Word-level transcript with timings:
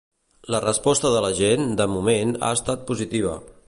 La 0.53 0.61
resposta 0.63 1.11
de 1.17 1.21
la 1.27 1.31
gent, 1.41 1.69
de 1.83 1.89
moment, 1.95 2.35
ha 2.51 2.55
sigut 2.65 2.91
positiva. 2.93 3.43